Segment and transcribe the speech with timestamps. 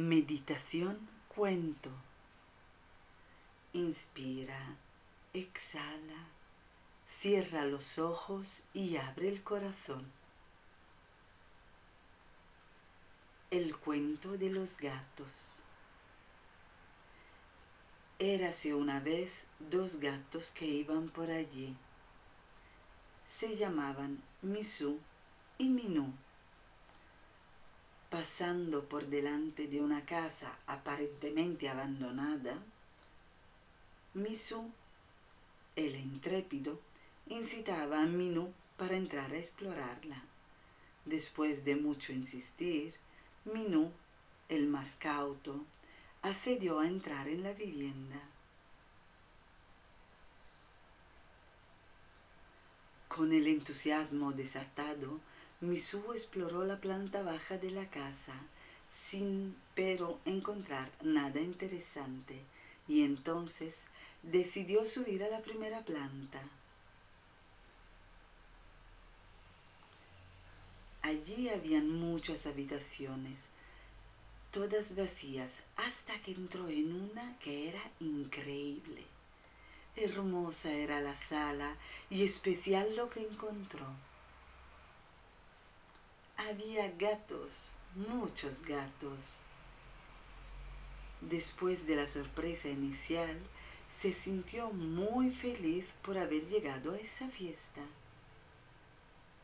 [0.00, 1.90] Meditación cuento.
[3.74, 4.78] Inspira,
[5.34, 6.26] exhala,
[7.06, 10.10] cierra los ojos y abre el corazón.
[13.50, 15.62] El cuento de los gatos.
[18.18, 21.76] Érase una vez dos gatos que iban por allí.
[23.26, 24.98] Se llamaban Misú
[25.58, 26.14] y Minú
[28.10, 32.60] pasando por delante de una casa aparentemente abandonada,
[34.14, 34.68] Misu,
[35.76, 36.80] el intrépido,
[37.28, 40.20] incitaba a Minú para entrar a explorarla.
[41.04, 42.94] Después de mucho insistir,
[43.44, 43.92] Minú,
[44.48, 45.64] el más cauto,
[46.22, 48.20] accedió a entrar en la vivienda.
[53.06, 55.20] Con el entusiasmo desatado,
[55.62, 58.32] Misu exploró la planta baja de la casa
[58.88, 62.40] sin pero encontrar nada interesante
[62.88, 63.88] y entonces
[64.22, 66.42] decidió subir a la primera planta.
[71.02, 73.48] Allí habían muchas habitaciones,
[74.52, 79.04] todas vacías, hasta que entró en una que era increíble.
[79.94, 81.76] Hermosa era la sala
[82.08, 83.86] y especial lo que encontró
[86.50, 89.38] había gatos, muchos gatos.
[91.20, 93.38] Después de la sorpresa inicial,
[93.90, 97.82] se sintió muy feliz por haber llegado a esa fiesta.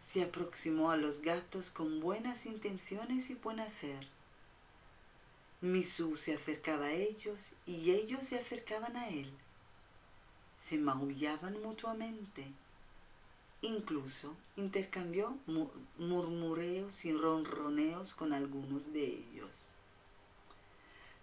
[0.00, 4.08] Se aproximó a los gatos con buenas intenciones y buen hacer.
[5.60, 9.30] Misú se acercaba a ellos y ellos se acercaban a él.
[10.58, 12.46] Se maullaban mutuamente
[13.60, 15.36] Incluso intercambió
[15.98, 19.72] murmureos y ronroneos con algunos de ellos.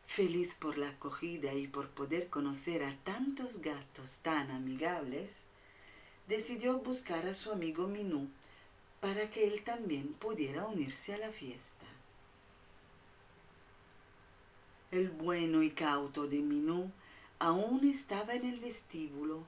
[0.06, 5.44] Feliz por la acogida y por poder conocer a tantos gatos tan amigables,
[6.28, 8.30] decidió buscar a su amigo Minú
[9.00, 11.86] para que él también pudiera unirse a la fiesta.
[14.92, 16.92] El bueno y cauto de Minú
[17.40, 19.46] aún estaba en el vestíbulo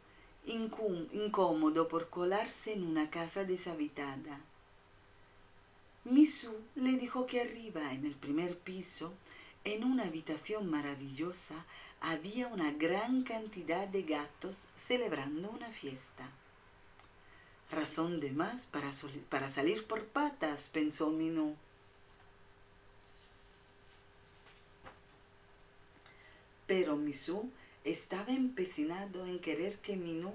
[0.47, 4.39] incómodo por colarse en una casa deshabitada.
[6.05, 9.13] Misu le dijo que arriba, en el primer piso,
[9.65, 11.65] en una habitación maravillosa,
[11.99, 16.29] había una gran cantidad de gatos celebrando una fiesta.
[17.69, 18.91] Razón de más para,
[19.29, 21.57] para salir por patas, pensó Minú.
[26.65, 27.51] Pero Misu
[27.87, 30.33] estaba empecinado en querer que Minú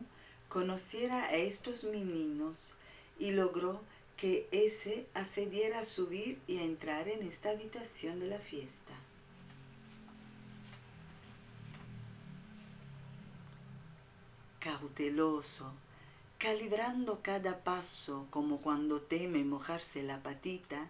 [0.49, 2.73] conociera a estos meninos
[3.19, 3.81] y logró
[4.17, 8.93] que ese accediera a subir y a entrar en esta habitación de la fiesta.
[14.61, 15.73] Cauteloso,
[16.39, 20.89] calibrando cada paso como cuando teme mojarse la patita,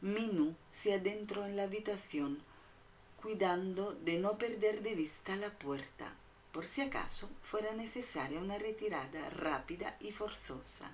[0.00, 2.38] Minú se adentró en la habitación
[3.20, 6.14] cuidando de no perder de vista la puerta,
[6.52, 10.90] por si acaso fuera necesaria una retirada rápida y forzosa.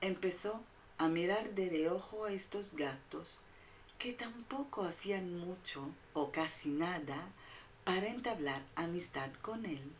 [0.00, 0.60] Empezó
[0.98, 3.38] a mirar de reojo a estos gatos
[3.98, 7.28] que tampoco hacían mucho o casi nada
[7.84, 9.92] para entablar amistad con él.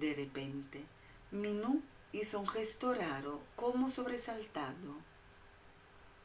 [0.00, 0.82] De repente,
[1.30, 4.94] Minú hizo un gesto raro, como sobresaltado.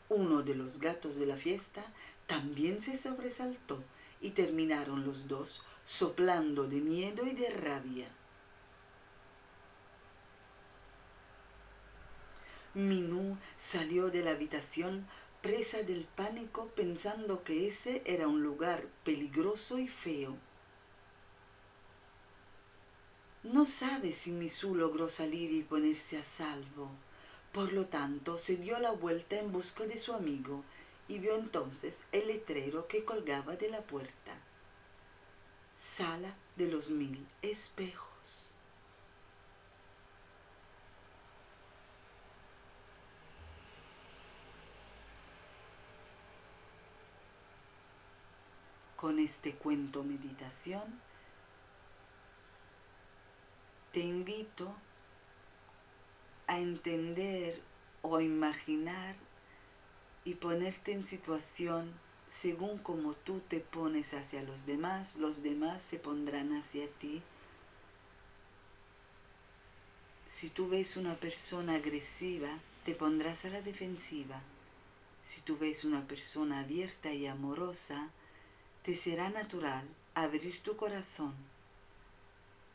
[0.07, 1.83] Uno de los gatos de la fiesta
[2.25, 3.83] también se sobresaltó
[4.21, 8.07] y terminaron los dos soplando de miedo y de rabia.
[12.75, 15.05] Minú salió de la habitación
[15.41, 20.37] presa del pánico pensando que ese era un lugar peligroso y feo.
[23.45, 26.89] No sabe si Misú logró salir y ponerse a salvo.
[27.51, 30.63] Por lo tanto, se dio la vuelta en busca de su amigo
[31.07, 34.35] y vio entonces el letrero que colgaba de la puerta.
[35.77, 38.51] Sala de los mil espejos.
[48.95, 50.99] Con este cuento meditación
[53.95, 54.75] te invito
[56.47, 57.61] a entender
[58.01, 59.15] o imaginar
[60.25, 61.93] y ponerte en situación
[62.27, 67.23] según como tú te pones hacia los demás, los demás se pondrán hacia ti
[70.25, 72.49] Si tú ves una persona agresiva,
[72.83, 74.41] te pondrás a la defensiva.
[75.23, 78.09] Si tú ves una persona abierta y amorosa,
[78.83, 81.54] te será natural abrir tu corazón.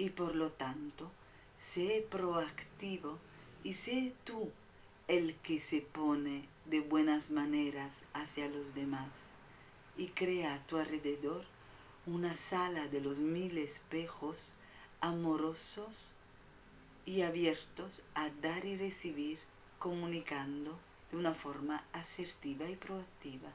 [0.00, 1.11] Y por lo tanto,
[1.58, 3.19] sé proactivo
[3.62, 4.50] y sé tú
[5.08, 9.32] el que se pone de buenas maneras hacia los demás
[9.99, 11.44] y crea a tu alrededor
[12.06, 14.55] una sala de los mil espejos
[15.02, 16.14] amorosos
[17.05, 19.38] y abiertos a dar y recibir
[19.79, 20.79] comunicando
[21.11, 23.52] de una forma asertiva y proactiva.